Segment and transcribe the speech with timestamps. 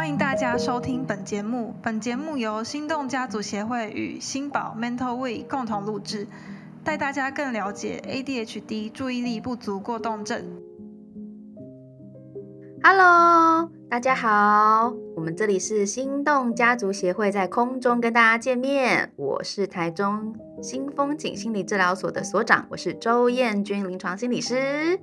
[0.00, 1.74] 欢迎大家收听本节目。
[1.82, 6.26] 本节目由心动家族协会与新宝 Mental We 共同录制，
[6.82, 10.62] 带大家更了解 ADHD 注意力不足过动症。
[12.82, 19.12] Hello，大家好，我们这里是心动家族协会，在空中跟大家见面。
[19.16, 20.32] 我是台中
[20.62, 24.96] 新风景心理治疗所的所长，我是周燕君临床心理师。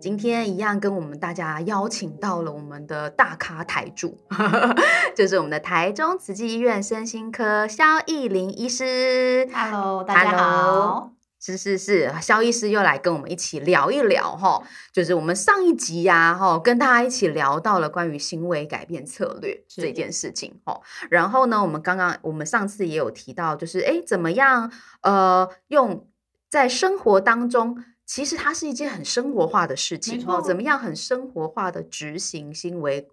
[0.00, 4.18] 今天一样跟我们大家邀请到了我们的大咖台柱，
[5.14, 9.48] 就是我们的台中慈济医院身心科肖艺玲医师。
[9.54, 11.13] Hello，大家好。
[11.44, 14.62] 是是是，肖医师又来跟我们一起聊一聊哈，
[14.94, 20.80] 就是我们上一集呀、哈，跟大家一起聊到了关于行为改变策略是这件事情哈。
[21.10, 26.08] 然后呢，我们刚刚我们上次也有提到，就是哎，怎么样呃，用
[26.48, 27.84] 在生活当中。
[28.06, 33.08] 其实它是一件很生活化的事情哦，怎么样很生活化的执行行为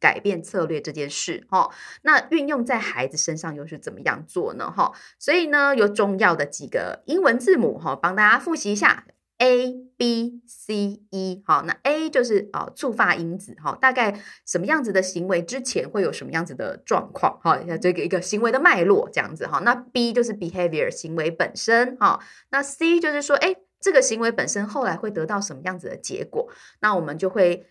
[0.00, 1.70] 改变策略这件事哈、
[2.02, 4.70] 那运用在孩子身上又是怎么样做呢？
[4.70, 9.04] 哈、所以呢，有重要的几个英文字母哈，帮大家复习一下。
[9.42, 19.60] A B C E 好，那 A 就是啊触发因子哈，大概什么样子的行为之前会有什么样子的状况哈，这个一个行为的脉络这样子哈。
[19.60, 27.66] 那 B 就是 behavior 行为本身哈，那 C 就是说哎这个行为本身后来会得到什么样子的结果，那我们就会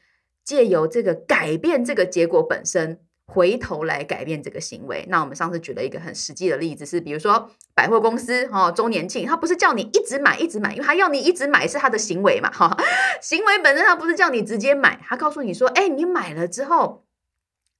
[0.49, 2.99] 借由这个改变这个结果本身。
[3.31, 5.05] 回头来改变这个行为。
[5.07, 12.75] 那我们上次举了一个很实际的例子，是比如说百货公司哦周年庆，他不是叫你一直买一直买，因为他要你一直买是他的行为嘛哈，
[13.21, 17.05] 行为本身他不是叫你直接买，他告诉你说，哎，你买了之后，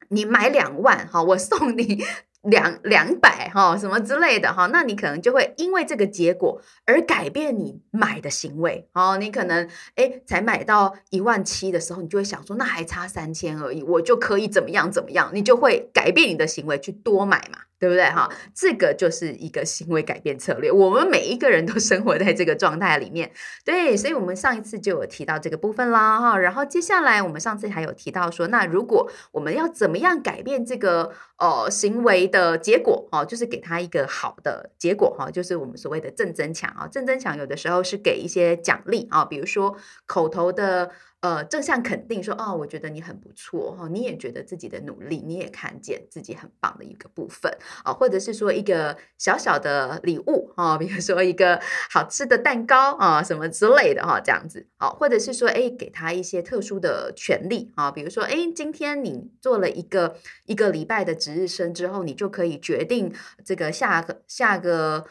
[0.09, 2.03] 你买两万哈，我送你。
[2.43, 9.17] 两两百哈什么之类的哈，那你可能就会因为这个结果而改变你买的行为哦。
[9.17, 18.29] 你可能哎才买到一万七的时候，你就会想说那还差三千而已，我就可以怎么样怎么样，你就会改变你的行为去多买嘛，对不对哈？
[18.53, 20.69] 这个就是一个行为改变策略。
[20.71, 23.31] 我们每一个人都生活在这个状态里面，
[23.63, 26.37] 对，所以我们上一次就有提到这个部分啦哈。
[26.37, 36.85] 然后接下来我们上次还有提到说，那如果我们要怎么样改变这个呃行为的结果哦，就是给他一个好的结果哈，就是我们所谓的正增强啊。
[36.87, 40.91] 正增强有的时候是给一些奖励啊，比如说口头的
[41.21, 47.51] 呃正向肯定说，哦，我觉得你很不错哈，你也觉得自己的努力，你也看见自己很棒的一个部分。
[47.83, 51.59] 啊，或者是说一个小小的礼物啊，比如说一个
[51.89, 54.67] 好吃的蛋糕啊什么之类的哈，这样子。
[54.77, 60.15] 啊，或者是说哎给他一些特殊的权利啊，比如说哎今天你做了一个
[60.45, 63.13] 一个礼拜的值日生之后，你就可以决定
[63.43, 65.05] 这个下个下个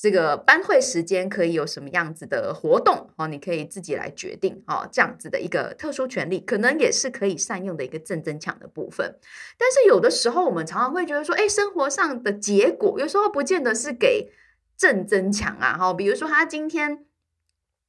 [0.00, 9.18] 这个班会时间可以有什么样子的活动哦，你可以自己来决定哦，这样子的一个特殊权利，可能也是可以善用的一个正增强的部分。
[9.58, 14.32] 但是有的时候我们常常会觉得说，哎，生活上的结果有时候不见得是给
[14.76, 17.04] 正增强啊，哈，比如说他今天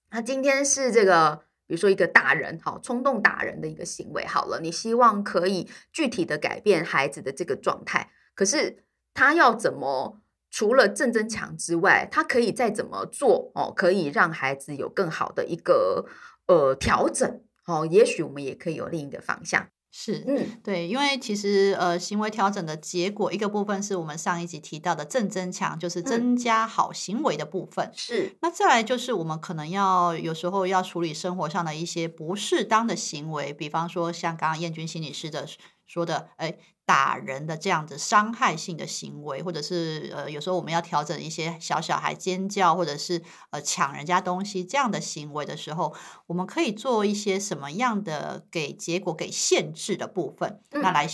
[0.10, 1.44] 他今天是这个。
[1.68, 8.84] 比如说一个打人，好冲动打人的一个行为，好了，你希望可以具体的改变孩子的这个状态，可是
[9.14, 10.21] 他要怎么
[10.52, 16.06] 除了正增强之外，他可以再怎么做哦，可以让孩子有更好的一个
[16.46, 19.70] 呃调整哦，也许我们也可以有另一个方向。
[19.94, 27.90] 是，嗯，对，因为其实呃，行为调整的结果，一个部分是我们上一集提到的正增强，就是增加好行为的部分。
[27.94, 35.46] 是，那再来就是我们可能要有时候要处理生活上的一些不适当的行为，比方说像刚刚燕君心理师的
[35.88, 36.58] 说的，哎。
[36.92, 43.22] 打人的这样子伤害性的行为，或者是呃，有时候我们要调整一些小小孩尖叫，或者是
[43.52, 45.96] 呃抢人家东西这样的行为的时候，
[46.28, 51.08] 我们可以做一些什么样的给结果给限制的部分，嗯、那来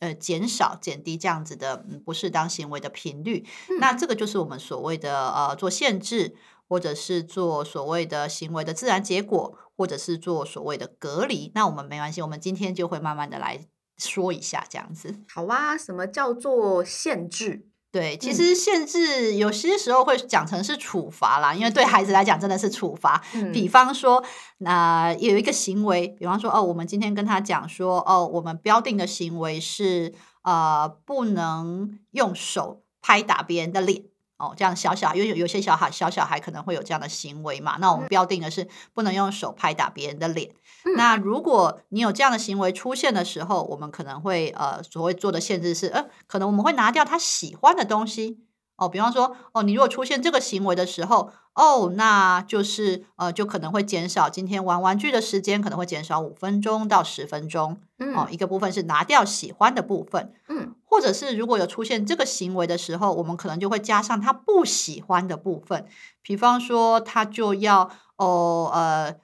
[0.00, 3.46] 呃减少减低这样子的、嗯、不适当行为的频率。
[3.70, 6.36] 嗯、那这个就是我们所谓的呃做限制，
[6.68, 11.50] 或者是做所谓的行为的自然结果，或者是做所谓的隔离。
[11.54, 13.66] 那我们没关系，我们今天就会慢慢的来。
[13.98, 15.76] 说一下这样子，好啊。
[15.76, 17.66] 什么叫做限制？
[17.90, 23.22] 对，其实限制有些时候会讲成是处罚啦，因为对孩子来讲真的是处罚。
[23.34, 24.24] 嗯、比方说，
[24.58, 34.04] 那、呃、有一个行为，比方说，哦，我们今天跟他讲说，哦，我们标定的行为是呃，不能用手拍打别人的脸。
[34.42, 40.50] 哦，这样小小，因为有有些小孩小小孩可能会有这样的行为嘛，那我们标定的是不能用手拍打别人的脸。
[40.84, 48.40] 嗯、那如果你有这样的行为出现的时候，我们可能会呃所谓做的限制是，呃，可能我们会拿掉他喜欢的东西。
[48.76, 57.78] 哦，比方说，哦，你如果出现这个行为的时候，哦，那就是呃，就可能会减少今天玩玩具的时间，可能会减少五分钟到十分钟。
[58.16, 65.86] 哦，一个部分是拿掉喜欢的部分，嗯，或者是如果有出现这个行为的时候，我们可能就会加上他不喜欢的部分，
[66.20, 69.16] 比方说他就要哦呃。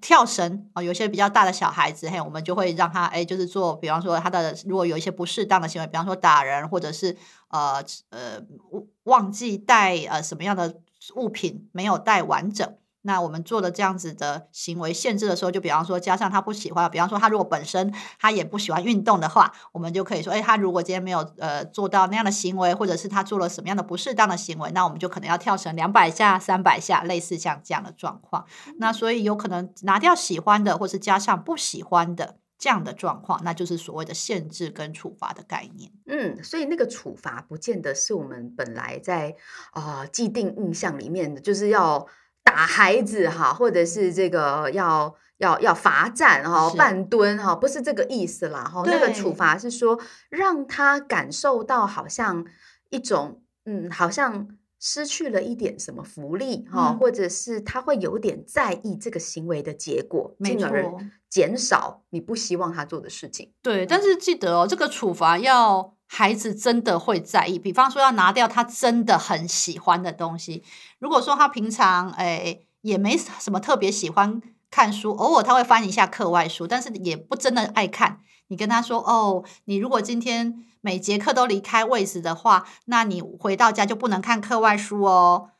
[0.00, 7.16] 跳绳啊，有些比较大的小孩子，嘿，我们就会让他哎，就是做，比方说他的如果有一些不适当的行为，比方说打人，或者是
[7.48, 8.42] 呃呃
[9.04, 10.80] 忘记带呃什么样的
[11.14, 12.76] 物品没有带完整。
[13.06, 28.46] 那我们做了这样子的行为限制的时候，就比方说加上他不喜欢，比方说他如果本身他也不喜欢运动的话，我们就可以说，哎，他如果今天没有呃做到那样的行为，或者是他做了什么样的不适当的行为，那我们就可能要跳绳两百下、三百下，类似像这样的状况。
[28.78, 35.92] 那所以有可能拿掉喜欢的，或是加上不喜欢的这样的状况，那就是所谓的限制跟处罚的概念。
[36.06, 39.36] 嗯，所以那个处罚不见得是我们本来在
[39.72, 42.06] 啊既定印象里面的，就是要。
[42.44, 48.82] 打孩子哈，或者是这个要要要罚站哈，半蹲哈，不是这个意思啦哈。
[48.86, 49.98] 那个处罚是说
[50.28, 52.44] 让他感受到好像
[52.90, 54.46] 一种嗯，好像
[54.78, 60.94] 失去了一点什么福利哈，或者是他会有点在意这个行为的结果，进而
[61.28, 63.52] 减少你不希望他做的事情。
[63.62, 65.94] 对，但是记得哦，这个处罚要。
[66.16, 70.62] 孩子真的会在意，比方说要拿掉他真的很喜欢的东西。
[71.00, 74.40] 如果说他平常诶也没什么特别喜欢
[74.70, 78.20] 看书，偶尔他会翻一下课外书，但是也不真的爱看。
[78.46, 85.50] 你跟他说哦，你如果今天每节课都离开位置的话，那你回到家就不能看课外书哦。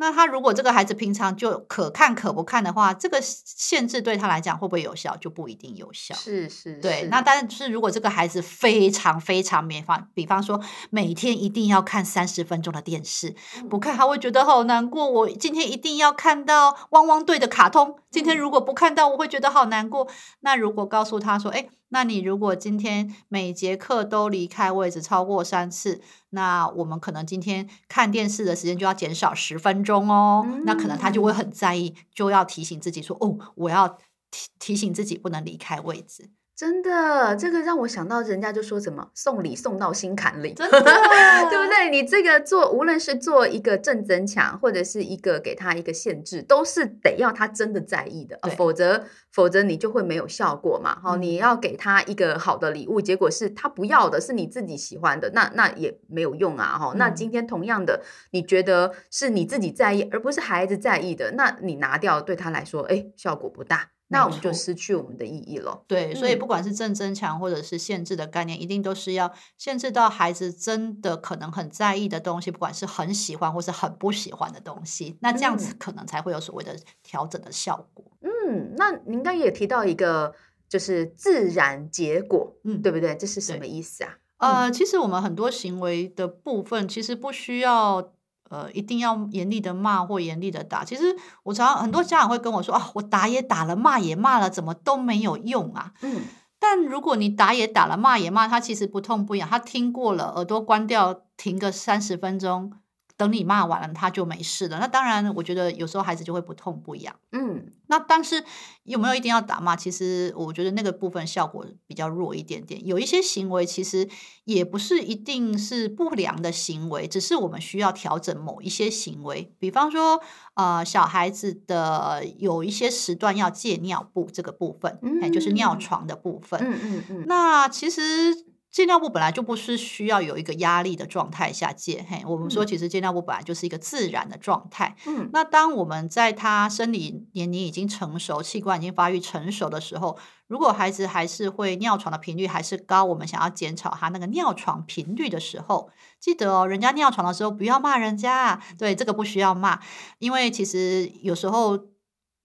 [0.00, 6.14] 那他如果这个孩子平常就可看可不看的话，这个限制对他来讲会不会有效，就不一定有效。
[6.14, 7.08] 是是，对。
[7.10, 10.60] 那但是如果这个孩子非常非常勉方，比方说
[10.90, 13.34] 每天一定要看三十分钟的电视，
[13.68, 15.10] 不看他会觉得好难过。
[15.10, 20.06] 我今天一定要看到汪汪队的卡通，今天如果不看到，我会觉得好难过。
[20.40, 21.68] 那如果告诉他说，哎。
[21.90, 26.00] 那你如果今天每节课都离开位置超过三次，
[26.30, 30.46] 那我们可能今天看电视的时间就要减少十分钟哦。
[30.64, 33.88] 那可能他就会很在意，就要提醒自己说：“哦，我要
[34.30, 41.88] 提提醒自己不能离开位置。”真的，这个让我想到，人家就说什么送礼送到心坎里，真的， 对不对？
[41.88, 50.98] 你这个做，无论是做一个正增强，或者是一个给他一个限制，都是得要他真的在意的，否则否则你就会没有效果嘛。
[51.00, 56.76] 好，你要给他一个好的礼物，结果是他不要的，是你自己喜欢的，那那也没有用啊。
[56.76, 58.02] 哈，那今天同样的，
[58.32, 63.90] 你觉得是你自己在意，而不是孩子在意的，那你拿掉对他来说，哎，效果不大。
[64.08, 65.84] 那我们就失去我们的意义了。
[65.86, 75.16] 对，所以不管是正增强或者是限制的概念，一定都是要限制到孩子真的可能很在意的东西，不管是很喜欢或是很不喜欢的东西。
[75.20, 78.04] 那这样子可能才会有所谓的调整的效果。
[78.22, 80.34] 嗯，那您刚也提到一个，
[80.68, 83.14] 就是自然结果，嗯，对不对？
[83.16, 84.18] 这是什么意思啊？
[84.38, 88.12] 呃，其实我们很多行为的部分，其实不需要。
[88.48, 90.84] 呃，一定要严厉的骂或严厉的打。
[90.84, 95.92] 其实我常很多家长会跟我说啊，我打也打了，骂也骂了，怎么都没有用啊。
[96.02, 96.22] 嗯，
[96.58, 102.72] 但如果你打也打了，骂也骂，他其实不痛不痒，他听过了，耳朵关掉，停个三十分钟。
[103.18, 104.78] 等你骂完了，他就没事了。
[104.78, 107.14] 那当然，我觉得有时候孩子就会不痛不痒。
[107.32, 108.44] 嗯，那但是
[108.84, 109.74] 有没有一定要打骂？
[109.74, 112.86] 其实我觉得那个部分效果比较弱一点点。
[112.86, 114.08] 有一些行为其实
[114.44, 119.52] 也不是一定是不良的行为，只是我们需要调整某一些行为。
[119.58, 120.22] 比方说，
[120.54, 126.60] 呃，小孩子的有一些时段要戒尿布这个部分，哎，就是尿床的部分。
[126.62, 127.24] 嗯嗯嗯。
[127.26, 128.46] 那其实。
[128.70, 134.94] 戒尿布本来就不是需要有一个压力的状态下戒，嘿，我们说其实戒尿布本来就是一个自然的状态。
[135.06, 149.80] 嗯，那当我们在他生理年龄已经成熟，器官已经发育成熟的时候，如果孩子还是会尿床的频率还是高，我们想要减少他那个尿床频率的时候，记得哦，人家尿床的时候不要骂人家，对，这个不需要骂，
[150.18, 151.78] 因为其实有时候。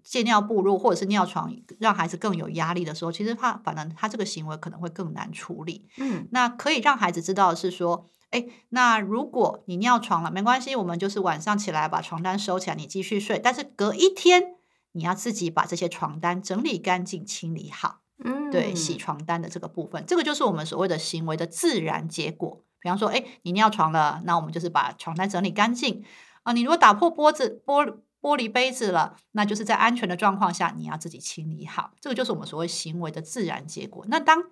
[0.04, 5.88] 戒尿布，如果或者是尿床，让孩子更有压力的时候，其实他反而他这个行为可能会更难处理。
[5.98, 13.40] 嗯，那可以让孩子知道的是说，哎，那如果你尿床了，没关系，我们就是晚上起来把床单收起来，你继续睡。
[13.40, 14.56] 但是隔一天，
[14.92, 18.02] 你要自己把这些床单整理干净、清理好。
[18.24, 22.64] 嗯，对，洗床单的这个部分，这个就是我们所谓的行为的自然结果。
[22.82, 26.04] 比方说，哎，你尿床了，那我们就是把床单整理干净
[26.44, 26.52] 啊。
[26.52, 28.00] 你如果打破玻子玻。
[28.24, 31.92] 玻璃杯子了，那就是在安全的状况下，你要自己清理好。
[32.00, 34.06] 这个就是我们所谓行为的自然结果。
[34.08, 34.46] 那当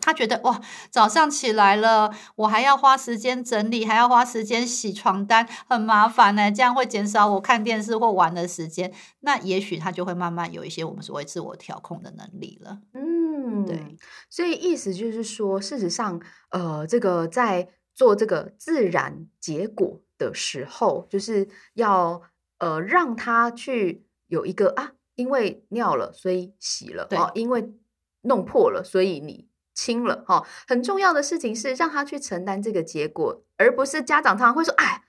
[0.00, 6.50] 他觉得哇，早上起来了，我还要花时间整理，还要花时间洗床单，很麻烦呢。
[6.50, 8.92] 这样会减少我看电视或玩的时间。
[9.20, 12.80] 那也许他就会慢慢有一些我们所谓自我调控的能力了。
[12.92, 13.96] 嗯，对。
[14.28, 22.20] 所以意思就是说，事实上，呃，这个在做这个自然结果的时候，就是要
[22.58, 27.72] 呃让他去有一个啊，因为尿了，所以洗了哦，因为
[28.22, 29.48] 弄破了，所以你。
[29.76, 35.02] 清了哦，很重要的事情是让他去承担这个结果，而不是家长常常会说：“哎，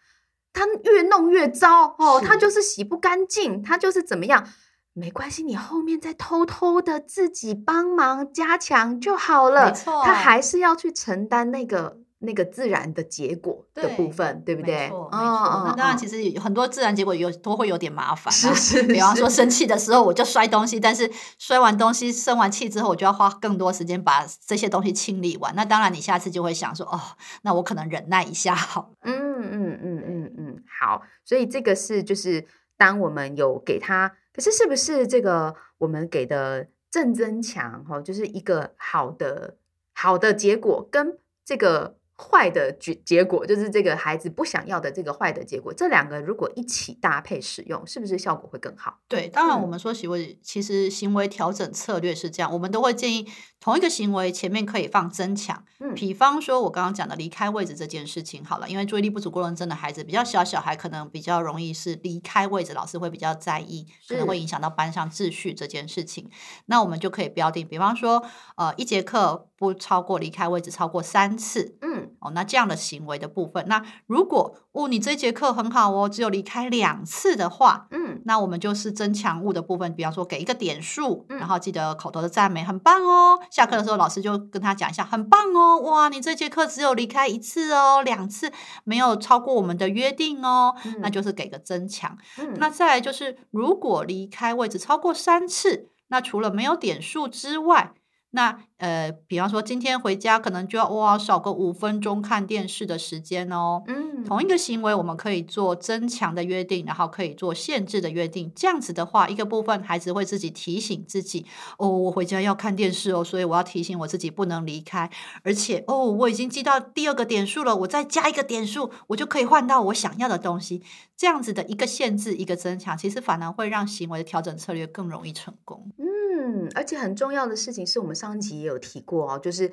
[0.52, 4.48] 他越弄越糟哦，他就是洗不干净，他就是怎么样？
[4.94, 12.00] 没关系，你后面再偷偷的自己帮忙加强就好了。”没错，他还是要去承担那个。
[12.20, 14.74] 那个自然的结果的部分，对不对？
[14.74, 15.64] 没错，没错。
[15.66, 18.34] 那当然，其实很多自然结果有都会有点麻烦。
[18.34, 18.84] 是是。
[18.84, 25.54] 比方说，生气的时候我就摔东西，但是摔完东西、生完气之后，我就要花更多时间把这些东西清理完。
[25.56, 27.00] 那当然，你下次就会想说，哦，
[27.44, 28.92] 那我可能忍耐一下好。
[29.02, 31.02] 嗯嗯嗯嗯嗯，好。
[31.26, 32.46] 所以这个是就是
[32.78, 39.58] 当我们有给他，可是是不是这个我们给的正增强哈，就是一个好的
[39.94, 41.98] 好的结果跟这个。
[42.18, 49.00] 坏的结结果就是这个孩子不想要的这个坏的结果，这两个如果一起搭配使用，是不是效果会更好？
[49.08, 53.28] 对，当然我们说行为其实行为调整策略是这样，我们都会建议
[53.60, 55.66] 同一个行为前面可以放增强。
[55.80, 66.30] 嗯，比方说我刚刚讲的离开位置这件事情，好了，因为注意力不足过动症的孩子比较小，小孩可能比较容易是离开位置，老师会比较在意，可能会影响到班上秩序这件事情。
[66.68, 68.24] 那我们就可以标定，比方说，
[68.56, 71.78] 呃，一节课不超过离开位置超过三次。
[71.82, 71.96] 嗯。
[72.20, 83.40] 哦，那这样的行为的部分，那如果哦，你这节课很好哦，只有离开两次的话，嗯，那我们就是增强物的部分，比方说给一个点数，然后记得口头的赞美，很棒哦。
[83.52, 88.52] 下课的时候，老师就跟他讲一下，很棒哦，哇，你这节课只有离开一次哦，两次
[88.84, 92.18] 没有超过我们的约定哦，那就是给个增强。
[92.58, 97.94] 那再来就是，如果离开位置超过三次，那除了没有点数之外，
[98.32, 103.82] 那呃，比方说今天回家可能就要哇少个五分钟看电视的时间哦。
[103.88, 108.52] 嗯，同一个行为我们可以做增强的约定，然后可以做限制的约定。
[108.54, 111.46] 这样子的话，一个部分孩子会自己提醒自己
[111.78, 115.10] 哦，我回家要看电视哦，所以我要提醒我自己不能离开。
[115.44, 120.84] 而且哦，我已经记到第二个点数了，我再加一个点数，我就可以换到我想要的东西。
[121.16, 125.90] 这样子的一个限制，一个增强，其实反而会让行为的调整策略更容易成功。
[125.98, 129.72] 嗯，而且很重要的事情是我们上一集有提过哦，就是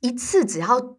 [0.00, 0.98] 一次只要。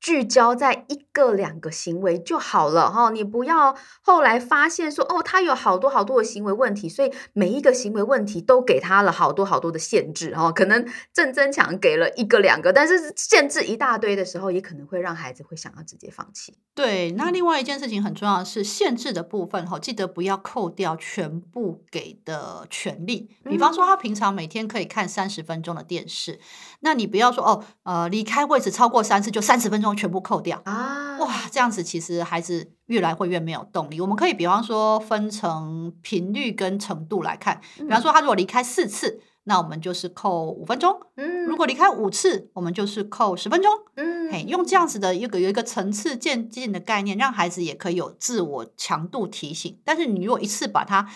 [0.00, 10.50] 聚焦在一个两个行为就好了哈，你不要后来发现说哦，他有好多好多的行为问题，所以每一个行为问题都给他了好多好多的限制哈。
[10.50, 16.56] 可能正增强给了一个两个，但是限制一大堆的时候，也可能会让孩子会想要直接放弃。
[16.74, 23.28] 对，那另外一件事情很重要的是限制的部分哈，记得不要扣掉全部给的权利。
[23.44, 26.40] 比方说，他平常每天可以看三十分钟的电视，
[26.80, 29.89] 那你不要说哦，呃，离开位置超过三次就三十分钟。
[29.96, 31.18] 全部扣掉啊！
[31.18, 34.00] 哇，这样子其实孩子越来会越没有动力。
[34.00, 43.70] 我们可以比方说分成频率跟程度来看，比方说他如果离开四次，那我们就是扣五分钟；嗯，如果离开五次，我们就是扣十分钟。
[43.96, 49.80] 嗯，嘿，用这样子的一个有一个层次渐进的概念，让孩子也可以有自我强度提醒。
[49.84, 51.08] 但是你如果一次把他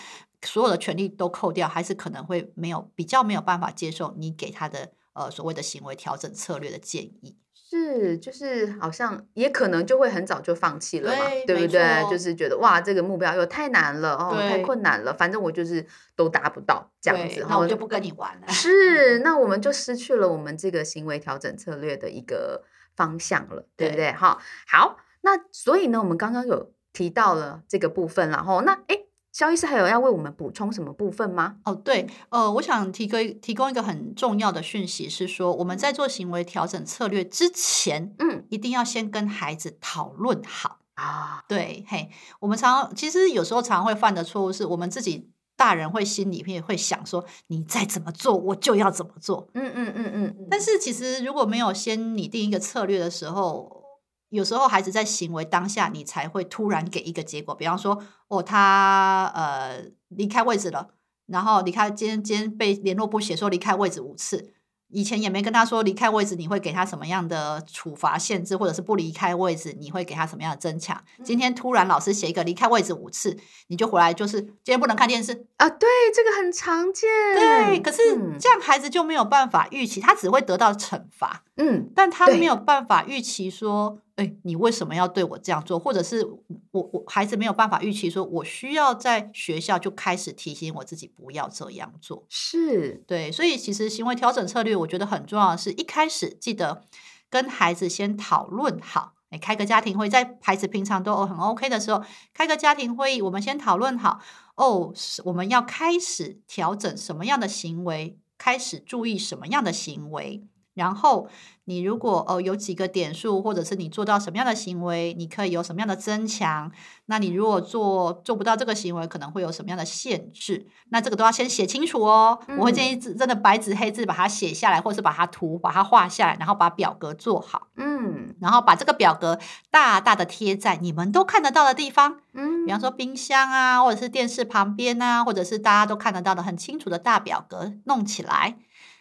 [0.43, 7.35] 所有的权利都扣掉，还是可能会没有比较没有办法接受你给他的呃所谓的行为调整策略的建议。
[7.75, 12.09] 是，就是好像也可能就会很早就放弃了嘛，对不对？
[12.09, 18.47] 就是觉得哇，这个目标又太难了哦，太困难了，反正我就是都达不到这样子，那我就不跟你玩了。
[18.47, 22.63] 是，那我们就失去了我们这个行为调整策略的一个
[22.95, 24.11] 方向了，对不对？
[24.11, 29.04] 哈，好，那所以呢，我们刚刚有提到了这个部分，然后那哎。
[29.35, 31.57] 肖医师还有要为我们补充什么部分吗？
[31.65, 41.43] 哦，对，呃，我想提供提供一个很重要的讯息，是说我们在做行为调整策略之前，嗯，一定要先跟孩子讨论好啊。
[41.49, 49.49] 对，嘿，我们常其实有时候常会犯的错误是我们自己大人会心里面会想说，你再怎么做，我就要怎么做。
[49.53, 50.47] 嗯嗯嗯嗯。
[50.49, 53.83] 但是其实如果没有先拟定一个策略的时候，
[54.29, 57.55] 有时候孩子在行为当下，你才会突然给一个结果。
[57.55, 60.89] 比方说，哦，他呃离开位置了，
[61.27, 64.51] 然后离开今天今天被联络部写说离开位置五次，
[64.89, 71.01] 以前也没跟他说离开位置你会给他什么样的处罚限制，或者是不离开位置你会给他什么样的增强。
[71.23, 77.09] 今天突然老师写一个离开位置五次，你就回来就是今天不能看电视啊，对，这个很常见。
[77.35, 78.03] 对，可是
[78.37, 81.43] 这样孩子就没有办法预期，他只会得到惩罚。
[81.57, 83.99] 嗯，但他没有办法预期说。
[84.15, 85.77] 哎，你为什么要对我这样做？
[85.77, 86.25] 或者是
[86.71, 92.23] 我我孩子没有办法预期，说我需要在学校就开始提醒我自己不要这样做。
[92.29, 96.85] 是对，所以其实行为调整策略，我觉得很重要的是一开始记得
[97.29, 102.01] 跟孩子先讨论好，哎，开个家庭会，在孩子平常都很 OK 的时候，
[102.33, 104.21] 开个家庭会议，我们先讨论好
[104.55, 104.93] 哦，
[105.25, 110.45] 我们要开始调整什么样的行为，开始注意什么样的行为。
[110.75, 111.27] 然后
[111.63, 116.71] 你如果呃有几个点数，或者是你做到什么样的行为，你可以有什么样的增强？
[117.07, 120.67] 那你如果做做不到这个行为，可能会有什么样的限制？
[120.89, 122.37] 那这个都要先写清楚哦。
[122.59, 127.67] 我会建议真的白纸黑字把它写下来，或者是把它图把它画下来，然后把表格做好。
[127.77, 129.39] 嗯，然后把这个表格
[129.71, 132.19] 大大的贴在你们都看得到的地方。
[132.33, 138.57] 嗯，比方说冰箱啊，或者是电视旁边啊，或者是大家都看得到的很清楚的大表格弄起来。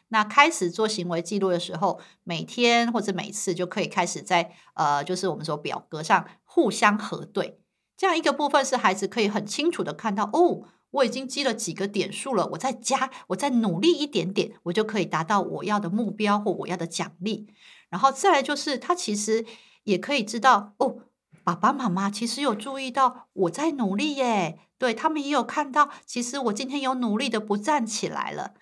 [0.09, 7.59] 那开始做行为记录的时候，每天或者每次就可以开始在呃，就是我们说表格上互相核对，
[7.97, 17.49] 这样一个部分是孩子可以很清楚的看到哦，我已经积了几个点数了，我再加，我再努力一点点，我就可以达到我要的目标或我要的奖励。
[17.89, 19.45] 然后再来就是他其实
[19.85, 20.99] 也可以知道哦，
[21.43, 28.55] 爸爸妈妈其实有注意到我在努力耶，对他们也有看到，其实我今天有努力的不站起来了。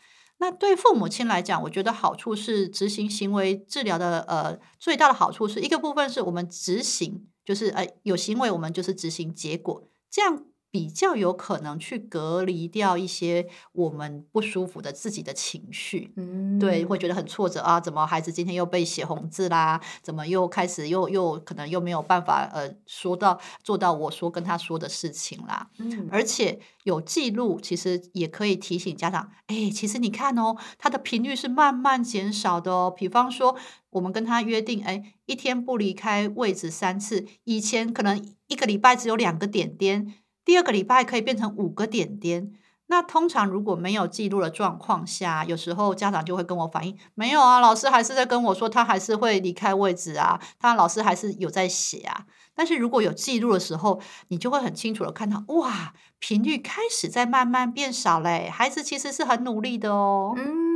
[0.42, 10.44] 那对父母亲来讲，我觉得好处是执行行为治疗的呃最大的好处是一个部分是我们执行，就是呃有行为我们就是执行结果，这样。
[10.72, 19.78] 比较有可能去隔离掉一些我们不舒服的自己的情绪，嗯，对，会觉得很挫折啊，怎么孩子今天又被写红字啦？
[20.02, 25.68] 怎么又开始又又可能又没有办法呃说到做到我说跟他说的事情啦？
[25.78, 32.90] 嗯，而且有记录，其实也可以提醒家长，哎，其实你看哦，他的频率是慢慢减少的哦。
[32.90, 33.54] 比方说，
[33.90, 40.14] 我们跟他约定，哎，一天不离开位置三次，以前可能一个礼拜只有两个点点。
[40.44, 42.52] 第二个礼拜可以变成五个点点。
[42.86, 52.26] 那通常如果没有记录的状况下，有时候家长就会跟我反映，没有啊，老师还是在跟我说，他还是会离开位置啊，他老师还是有在写啊。
[52.54, 60.34] 但是如果有记录的时候，你就会很清楚的看到，哇，频率开始在慢慢变少嘞，孩子其实是很努力的哦。
[60.36, 60.71] 嗯。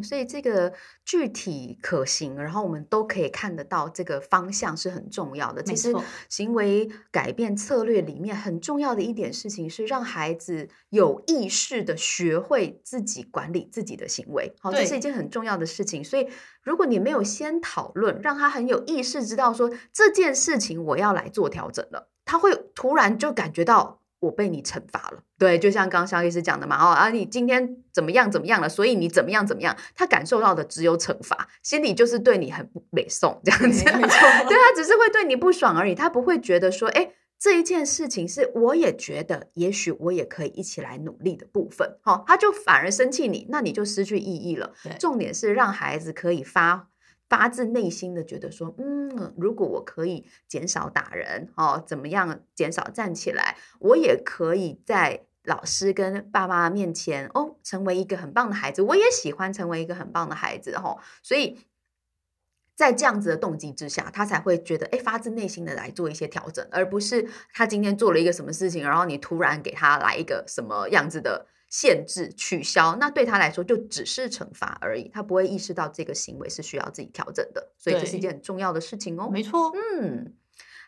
[0.00, 0.72] 嗯，所以这个
[1.04, 5.62] 具体可行，然后我们都可以看得到这个方向是很重要的。
[5.62, 5.94] 其实
[6.28, 14.52] 行为改变策略里面很重要的一点事情是让孩子有意识的学会自己管理自己的行为。
[14.60, 16.02] 好，这是一件很重要的事情。
[16.02, 16.28] 所以
[16.62, 23.99] 如果你没有先讨论，让他很有意识知道说这件事情我要来做调整了，他会突然就感觉到。
[24.20, 44.74] 我被你惩罚了，对，就像刚刚肖医师讲的嘛，哦啊，你今天怎么样怎么样了，所以你怎么样怎么样，他感受到的只有惩罚，心里就是对你很不美送这样子，没错， 对他只是会对你不爽而已，他不会觉得说，哎，这一件事情是我也觉得，也许我也可以一起来努力的部分，好，他就反而生气你，那你就失去意义了。
[44.98, 46.88] 重点是让孩子可以发。
[47.30, 58.82] 发自内心的觉得说，嗯，如果我可以减少打人，哦，怎么样减少站起来，我也可以在老师跟爸妈面前，哦，成为一个很棒的孩子。
[58.82, 61.60] 我也喜欢成为一个很棒的孩子，哦，所以
[62.74, 71.46] 在这样子的动机之下，他才会觉得，哎，发自内心的来做一些调整，而不是他今天做了一个什么事情，然后你突然给他来一个什么样子的。
[71.70, 79.30] 限制取消，那对他来说就只是惩罚而已，他不会意识到这个行为是需要自己调整的，所以这是一件很重要的事情哦。
[79.30, 80.34] 没错，嗯，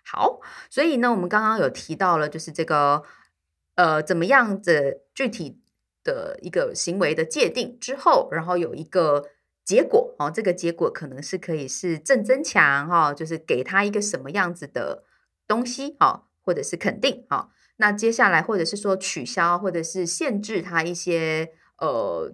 [0.04, 3.04] 好，所以呢，我们刚刚有提到了，就是这个
[3.76, 5.60] 呃，怎么样的具体
[6.02, 9.30] 的一个行为的界定之后，然后有一个
[9.64, 15.04] 结果哦，这个结果可能是可以是正增强哈，就是给他一个什么样子的
[15.46, 17.50] 东西哈，或者是肯定哈。
[17.82, 22.32] 那接下来，或者是说取消，或者是限制他一些呃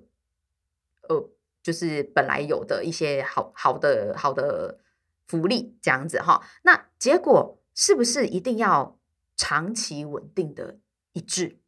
[1.09, 1.31] 呃，
[1.63, 4.79] 就是本来有的一些好好的好的
[5.27, 6.47] 福利，这样子哈。
[6.65, 8.99] 那结果是不是一定要
[9.37, 10.81] 长期稳定的
[11.15, 11.59] 一致，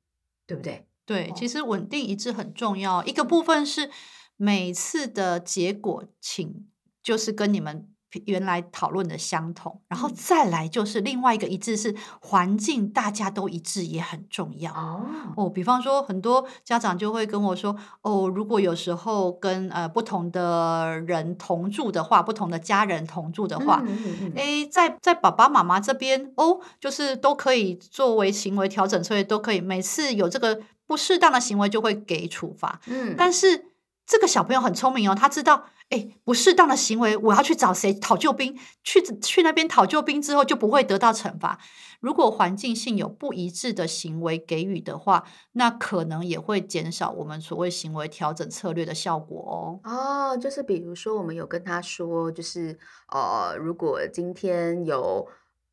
[0.46, 0.86] 对不对？
[1.06, 3.02] 对，其实稳定一致很重要。
[3.04, 3.90] 一个部分是
[4.36, 6.68] 每次的结果，请
[7.02, 7.88] 就是跟你们
[8.26, 14.72] 原来讨论的相同，然后嗯再来就是另外一个一致是环境，大家都一致也很重要。
[14.72, 32.80] 哦，哦，比方说，很多家长就会跟我说，哦，如果有时候跟呃不同的人同住的话，不同的家人同住的话，嗯嗯嗯诶，在在爸爸妈妈这边哦，就是都可以作为行为调整策略，都可以每次有这个不适当的行为就会给处罚。
[32.86, 33.66] 嗯但是
[34.06, 38.56] 这个小朋友很聪明哦，他知道，哎，不适当的行为，我要去找谁讨救兵？
[38.82, 41.58] 去去那边讨救兵之后，就不会得到惩罚。
[42.00, 49.90] 如果环境性有不一致的行为给予的话，那可能也会减少我们所谓行为调整策略的效果哦。
[49.90, 52.78] 哦，就是比如说，我们有跟他说，就是
[53.12, 55.26] 呃，如果今天有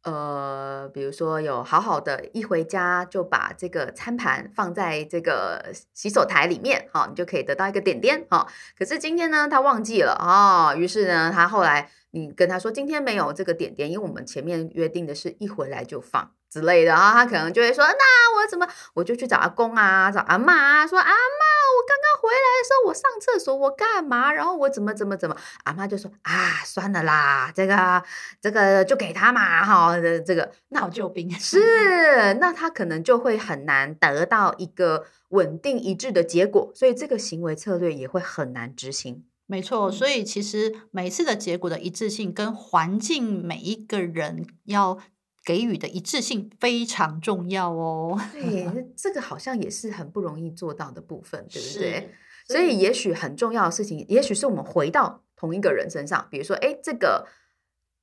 [0.08, 8.48] 呃，比如说有好好的一回家就把这个餐盘放在这个洗手台里面，哈、你就可以得到一个点点，哈、
[8.80, 24.34] 可是今天呢，他忘记了哦，于是呢，他后来你跟他说今天没有这个点点，因为我们前面约定的是一回来就放之类的，然后他可能就会说，那我怎么我就去找阿公啊，找阿妈啊，说阿妈，我刚刚回来的时候我上厕所我干嘛？
[24.34, 28.04] 然后我怎么怎么怎么，阿妈就说啊，算了啦，这个
[28.42, 39.26] 这个就给他嘛，哈，这这个那讨救兵是，那他可能就会很难得到一个稳定一致的结果，所以这个行为策略也会很难执行。
[39.48, 44.98] 没错，所以其实每次的结果的一致性跟环境每一个人要
[45.46, 48.20] 给予的一致性非常重要哦。
[48.34, 52.10] 对，这个好像也是很不容易做到的部分，对不是对？
[52.50, 57.28] 所以也许很重要的事情，也许是我们回到同一个人身上，比如说，哎，这个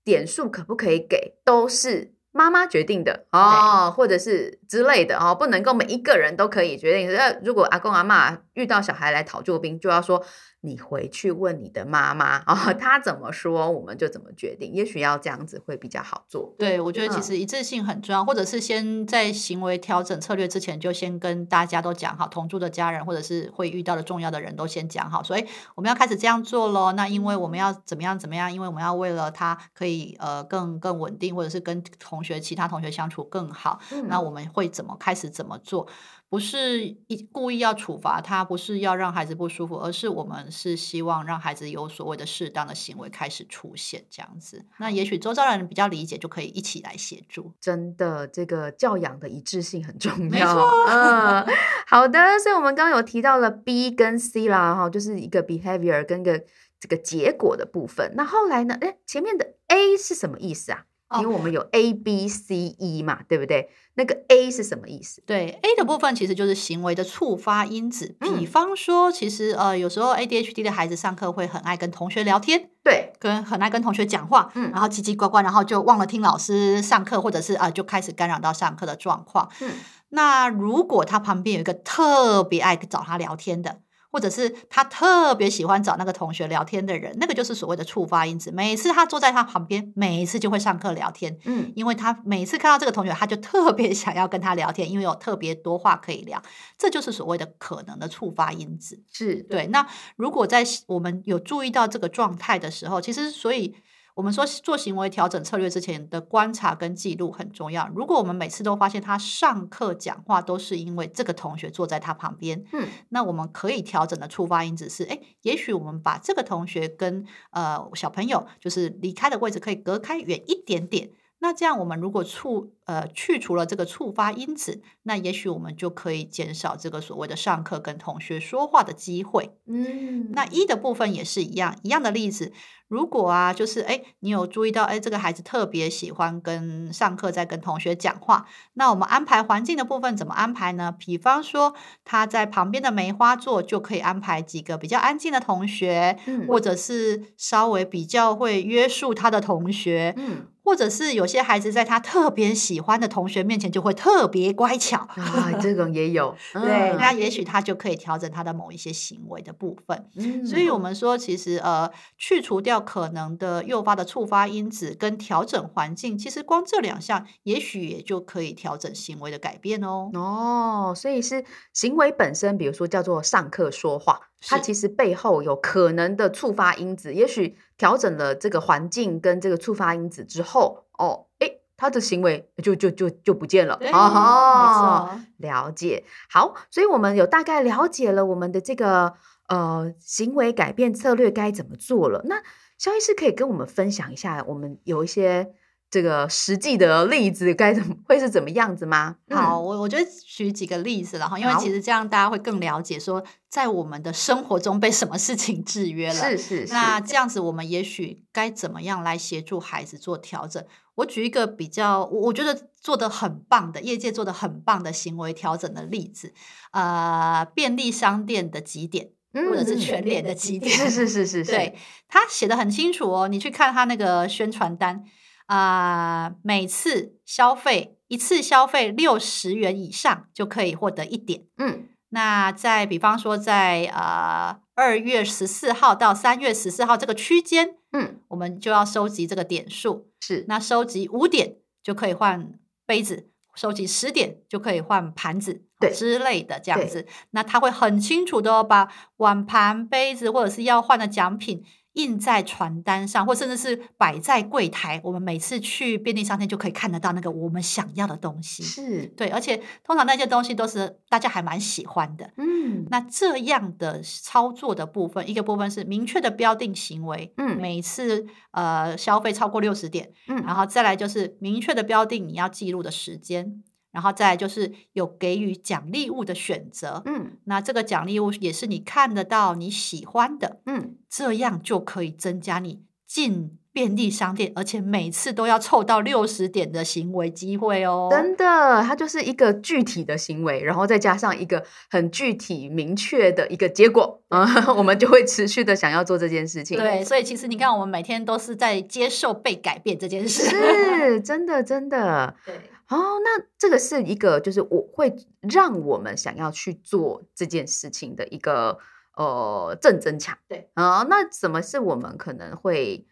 [0.02, 7.12] 点数可不可以给，都是妈妈决定的哦，或者是之类的哦，不能够每一个人都可以决定。
[7.12, 10.24] 那如果阿公阿妈遇到小孩来讨救兵，就要说
[10.62, 14.72] 你回去问你的妈妈啊、哦，她怎么说，我们就怎么决定。
[14.72, 16.54] 也许要这样子会比较好做。
[16.58, 26.92] 对，我觉得其嗯实一致性很重要，或者是先在行为调整策略之前，就先跟大家都讲好，同住的家人或者是会遇到的重要的人都先讲好，所以我们要开始这样做喽。
[26.92, 35.88] 那因为我们要怎么样怎么样，因为我们要为了他可以呃更更稳定，或者是跟同学其他同学相处更好，嗯那我们会怎么开始怎么做？
[36.30, 44.64] 不是一故意要处罚他，不是要让孩子不舒服，而是我们是希望让孩子有所谓的适当的行为开始出现，这样子。
[44.78, 47.52] 那也许周遭人比较理解，就可以一起来协助。
[47.60, 50.52] 真的，这个教养的一致性很重没要。
[50.52, 51.46] 错嗯，
[51.86, 52.18] 好的。
[52.42, 56.42] 所以我们刚刚有提到了 B 跟 C 啦，哈，就是一个 behavior 跟一个
[56.80, 58.12] 这个结果的部分。
[58.16, 58.76] 那后来呢？
[58.80, 60.86] 哎，前面的 A 是什么意思啊？
[61.08, 63.68] 哦因为我们有 A、B、C、E 嘛，对不对？
[63.94, 65.22] 那个 A 是什么意思？
[65.26, 79.48] 对 A 的部分其实就是行为的触发因子，比嗯方说，其实呃有时候 ADHD 的孩子上课会很爱跟同学聊天，对，跟很爱跟同学讲话，嗯然后叽叽呱呱，然后就忘了听老师上课，或者是啊、呃就开始干扰到上课的状况。
[79.60, 79.70] 嗯
[80.10, 83.80] 那如果他旁边有一个特别爱找他聊天的，
[84.14, 88.52] 或者是他特别喜欢找那个同学聊天的人，那个就是所谓的触发因子。
[88.52, 96.40] 每次他坐在他旁边，每一次就会上课聊天，嗯因为他每次看到这个同学，他就特别 想要跟他聊天，因为有特别多话可以聊，
[96.78, 99.02] 这就是所谓的可能的触发因子。
[99.12, 103.74] 是，对，那如果在我们有注意到这个状态的时候，其实所以
[104.14, 107.88] 我们说做行为调整策略之前的观察跟记录很重要。
[107.94, 121.10] 如果我们每次都发现他上课讲话都是因为这个同学坐在他旁边，嗯那我们可以调整的触发因子是，哎，也许我们把这个同学跟呃小朋友就是离开的位置可以隔开远一点点。
[121.40, 129.50] 那这样，我们如果触呃去除了这个触发因子，那也许我们就可以减少这个所谓的上课跟同学说话的机会。
[129.66, 132.52] 嗯，那一的部分也是一样，一样的例子。
[132.88, 140.94] 如果啊，就是哎，你有注意到哎，这个孩子特别喜欢跟上课在跟同学讲话，那我们安排环境的部分怎么安排呢？
[140.98, 154.96] 比方说他在旁边的梅花座就可以安排几个比较安静的同学，嗯或者是稍微比较会约束他的同学，嗯或者是有些孩子在他特别喜欢的同学面前就会特别乖巧。
[154.96, 160.08] 啊，这种也有， 对，嗯那也许他就可以调整他的某一些行为的部分。
[160.16, 170.10] 嗯所以，我们说，其实呃，去除掉可能的诱发的触发因子，跟调整环境，其实光这两项，也许也就可以调整行为的改变哦。
[170.14, 183.76] 哦，所以是行为本身，比如说叫做上课说话，它其实背后有可能的触发因子，也许调整了这个环境跟这个触发因子之后，哦，诶，他的行为就就就就不见了。
[183.78, 185.20] 对，哦，没错。
[185.38, 186.04] 了解。
[186.30, 189.14] 好，所以我们有大概了解了我们的这个
[189.48, 192.22] 呃行为改变策略该怎么做了。
[192.24, 192.42] 那
[192.78, 195.54] 肖医师可以跟我们分享一下，我们有一些
[195.94, 199.14] 这个实际的例子，该怎么会是怎么样子吗？
[199.28, 206.14] 嗯好，，我我觉得举几个例子了哈，因为其实这样大家会更了解说，在我们的生活中被什么事情制约了。
[206.14, 210.66] 是是是，那这样子，我们也许该怎么样来协助孩子做调整？
[210.96, 216.34] 我举一个比较，我我觉得做的很棒的，业界做的很棒的行为调整的例子，
[216.72, 221.78] 呃，便利商店的几点，或者是嗯全联的几点，是是是是是，对，
[222.08, 223.28] 他写的很清楚哦。
[223.28, 225.04] 你去看他那个宣传单
[225.46, 231.44] 啊、每次消费一次消费六十元以上就可以获得一点。
[231.58, 240.08] 嗯那在比方说在呃二月十四号到三月十四号这个区间，嗯我们就要收集这个点数。
[240.20, 242.52] 是，那收集五点就可以换
[242.86, 247.04] 杯子，收集十点就可以换盘子之类的这样子。
[247.32, 255.00] 那他会很清楚的、哦、把碗盘、杯子或者是要换的奖品印在传单上，或甚至是摆在柜台。
[255.02, 258.62] 我们每次去便利商店就可以看得到那个我们想要的东西。
[258.62, 262.30] 是，对，而且通常那些东西都是大家还蛮喜欢的。
[262.36, 273.62] 嗯那这样的操作的部分，一个部分是明确的标定行为，嗯每次呃消费超过六十点，嗯然后再来就是明确的标定你要记录的时间，
[273.94, 277.02] 然后再来就是有给予奖励物的选择。
[277.06, 288.08] 嗯那这个奖励物也是你看得到你喜欢的，嗯，这样就可以增加你进便利商店，而且每次都要凑到六十点的行为机会哦。
[288.10, 296.78] 真的，它就是一个具体的行为，然后再加上一个很具体明确的一个结果，嗯， 我们就会持续的想要做这件事情。
[296.78, 300.44] 对，所以其实你看，我们每天都是在接受被改变这件事。
[300.44, 302.36] 是真的，真的。
[302.46, 302.54] 对，
[302.88, 308.78] 哦，那这个是一个，就是我会让我们想要去做这件事情的一个
[309.16, 310.38] 呃正增强。
[310.46, 313.06] 对啊、那什么是我们可能会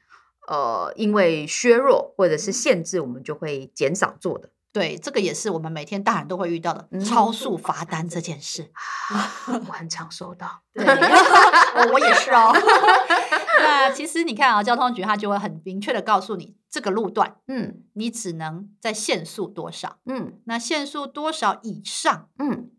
[0.46, 4.50] 呃因为削弱或者是限制，我们就会减少做的？
[4.72, 8.72] 对，这个也是我们每天大人都会遇到的、嗯超速罚单这件事。
[9.68, 10.62] 我很常收到。
[10.72, 12.52] 对， 我我也是哦。
[13.61, 22.70] 那其实你看啊，交通局它就会很明确的告诉你，这个路段嗯你只能在限速多少，嗯那限速多少以上嗯，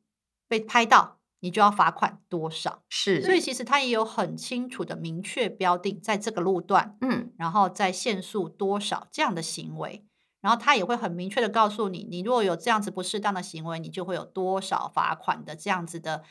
[0.47, 2.81] 被拍到，你就要罚款多少。
[2.89, 3.21] 是。
[3.21, 10.03] 所以其实它也有很清楚的明确标定，在这个路段，嗯然后在限速多少这样的行为。
[10.43, 16.21] 然后他也会很明确的告诉你，你如果有这样子不适当的行为，你就会有多少罚款的这样子的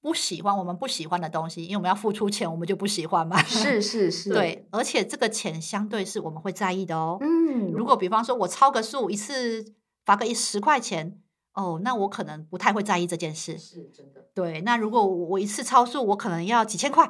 [0.00, 3.40] 不喜欢我们不喜欢的东西，因为我们要付出钱，我们就不喜欢嘛。
[3.44, 7.18] 是是 是，，对，而且这个钱相对是我们会在意的哦。
[7.20, 9.64] 嗯，如果比方说我超个数一次
[10.04, 11.21] 罚个一十块钱，
[11.54, 13.58] 哦，那我可能不太会在意这件事。
[13.58, 17.08] 是真的，对，那如果我我一次超速，我可能要几千块，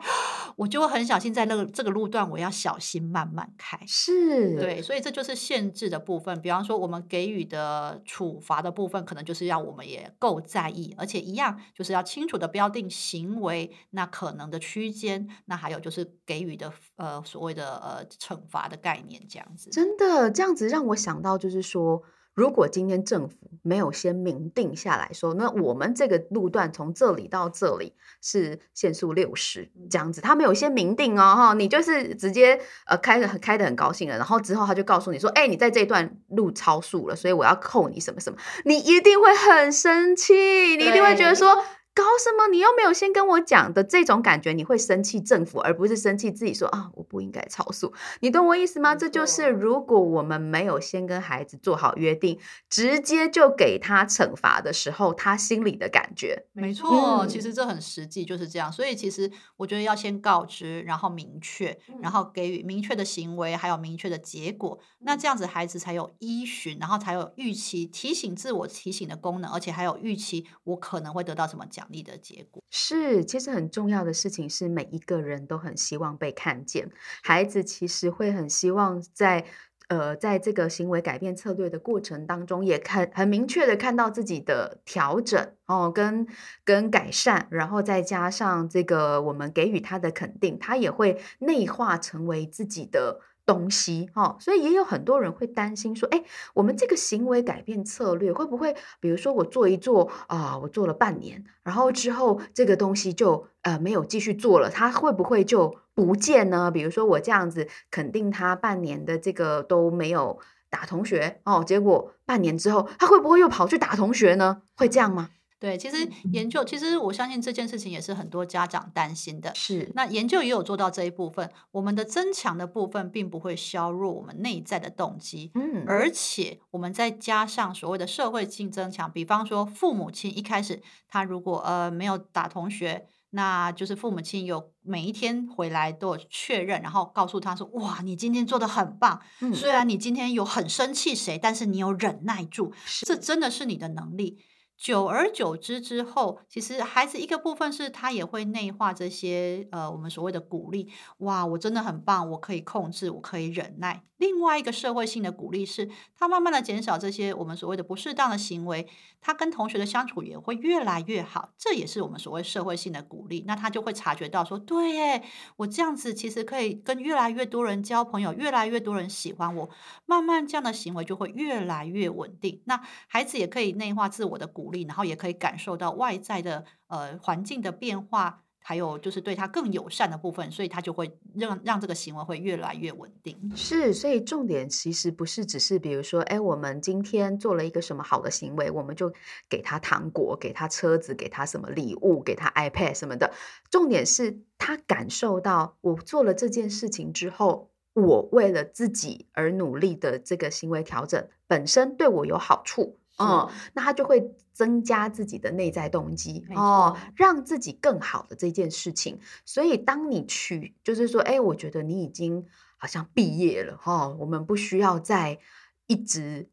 [0.57, 3.79] 我就会很小心在那个这个路段，我要小心慢慢开。
[3.87, 6.41] 是，对，所以这就是限制的部分。
[6.41, 19.71] 比方说，我们给予的处罚的部分，可能就是要我们也够在意，而且一样就是要清楚的标定行为那可能的区间，那还有就是给予的呃所谓的呃惩罚的概念，这样子。
[19.71, 22.03] 真的这样子让我想到，就是说，
[22.35, 41.63] 如果今天政府没有先明定下来说，那我们这个路段从这里到这里是限速六十这样子，他没有先明定哦，哈，你就是直接呃开的开的很高兴了，然后之后他就告诉你说，哎、你在这一段路超速了，所以我要扣你什么什么，你一定会很生气，你一定会觉得说。
[41.95, 42.49] 搞什么？
[42.49, 47.93] 你又没有先跟我讲的这种感觉，你会生气政府，而不是生气自己说啊，我不应该超速。
[48.21, 48.95] 你懂我意思吗？
[48.95, 52.39] 这就是如果我们没有先跟孩子做好约定，
[52.71, 56.89] 直接就给他惩罚的时候，他心里的感觉，没错，
[57.23, 58.73] 嗯其实这很实际，就是这样。
[58.73, 64.79] 所以其实我觉得要先告知，然后明确，然后给予明确的行为，还有明确的结果。
[65.01, 72.63] 那这样子孩子才有依循，然后才有预期提醒自我提醒的功能，而且还有预期我可能会得到什么奖奖励的结果。
[72.71, 76.89] 是，其实很重要的事情是，每一个人都很希望被看见。
[77.23, 79.45] 孩子其实会很希望在
[79.89, 86.27] 呃，在这个行为改变策略的过程当中，也看很明确的看到自己的调整哦，跟
[86.65, 93.21] 跟改善，然后再加上这个我们给予他的肯定，他也会内化成为自己的。
[93.45, 96.23] 东西哦，所以也有很多人会担心说，哎，
[96.55, 106.71] 我们这个行为改变策略会不会，比如说我做一做啊、我做了半年，然后之后这个东西就呃没有继续做了，它会不会就不见呢？
[106.71, 110.39] 比如说我这样子肯定他半年的这个都没有
[110.71, 114.63] 打同学哦，结果半年之后他会不会又跑去打同学呢？
[114.77, 115.31] 会这样吗？
[115.63, 115.97] 对，其实
[116.33, 119.55] 研究，其实我相信这件事情也是很多家长担心的。
[119.55, 133.07] 是，那研究也有做到这一部分，我们的增强的部分并不会削弱我们内在的动机，嗯，而且我们再加上所谓的社会性增强，比方说父母亲一开始他如果呃没有打同学。
[133.35, 139.23] 那就是父母亲有每一天回来都有确认，然后告诉他说：“哇，你今天做的很棒。
[139.41, 142.75] 嗯虽然你今天有很生气谁，但是你有忍耐住，
[143.07, 144.37] 这真的是你的能力。”
[144.83, 154.03] 久而久之之后，其实孩子一个部分是他也会内化这些呃我们所谓的鼓励，哇，我真的很棒，我可以控制，我可以忍耐。
[154.17, 158.89] 另外一个社会性的鼓励是，他慢慢的减少这些我们所谓的不适当的行为，
[159.21, 163.45] 他跟同学的相处也会越来越好，这也是我们所谓社会性的鼓励。
[163.49, 165.25] 那他就会察觉到说，对耶，
[165.57, 169.69] 我这样子其实可以跟越来越多人交朋友，越来越多人喜欢我，
[170.07, 172.63] 慢慢这样的行为就会越来越稳定。
[172.67, 178.41] 那孩子也可以内化自我的鼓然后也可以感受到外在的呃环境的变化。
[178.65, 183.37] 还有就是对他更友善的部分，所以他就会让让这个行为会越来越稳定。
[183.57, 189.13] 是，所以重点其实不是只是比如说，哎，我们今天做了一个什么好的行为，我们就
[189.49, 193.33] 给他糖果，给他车子，给他什么礼物，给他 iPad 什么的。
[193.69, 203.01] 重点是他感受到我做了这件事情之后，我为了自己而努力的这个行为调整本身对我有好处。
[203.19, 209.21] 嗯，那他就会增加自己的内在动机哦，让自己更好的这件事情。
[209.45, 212.47] 所以，当你去，就是说，哎，我觉得你已经
[212.77, 215.39] 好像毕业了哈、哦，我们不需要再
[215.87, 216.49] 一直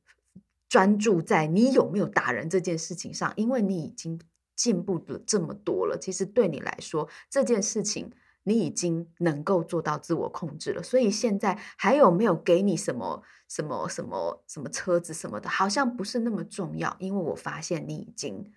[0.68, 4.20] 专注在你有没有打人这件事情上，因为你已经
[4.56, 5.98] 进步了这么多了。
[5.98, 8.12] 其实对你来说，这件事情。
[8.50, 18.52] 你已经能够做到自我控制了，所以现在还有没有给你什么什么什么什么车子什么的，好像不是那么重要，因为我发现你已经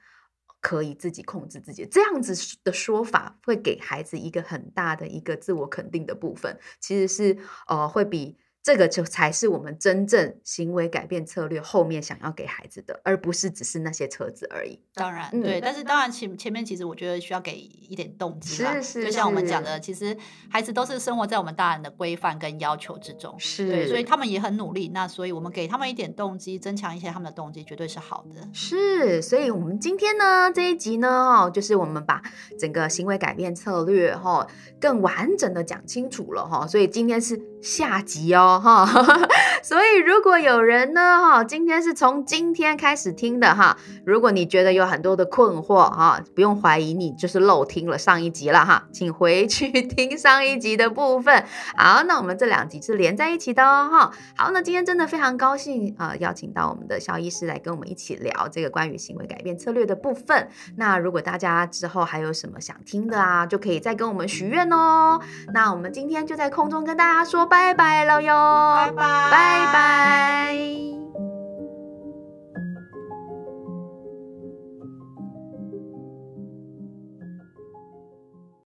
[0.61, 1.87] 可以自己控制自己。
[1.87, 8.38] 这样子的说法会给孩子一个很大的一个自我肯定的部分，其实是呃会比。
[8.62, 14.79] 这个就才是我们真正行为改变策略后面想要给孩子的，而不是只是那些车子而已。
[14.94, 20.16] 当然，嗯对，但是当然前前面其实我觉得需要给一点动机啦，是是就像我们讲的，其实
[20.48, 24.88] 孩子都是生活在我们大人的规范跟要求之中，是对，所以他们也很努力。
[24.94, 28.48] 那所以我们给他们一点动机，增强一些他们的动机，绝对是好的。
[28.53, 32.22] 是，所以我们今天呢这一集呢，哦，就是我们把
[32.61, 34.46] 整个行为改变策略哈、
[34.81, 38.87] 更完整的讲清楚了哈、所以今天是下集哦哈、
[39.62, 51.45] 所以如果有人呢哈，今天是从今天开始听的哈，如果你觉得有很多的困惑哈，不用怀疑你就是漏听了上一集了哈，请回去听上一集的部分。
[51.77, 54.11] 好，那我们这两集是连在一起的哦哈。
[54.37, 60.49] 好，那今天真的非常高兴啊、邀请到我们的肖医师来跟我们一起聊这个关于行为改变策略的部分。
[60.77, 65.21] 那如果大家之后还有什么想听的啊，就可以再跟我们许愿哦。
[65.53, 69.31] 那我们今天就在空中跟大家说拜拜了哟，拜拜。
[69.31, 71.41] 拜拜。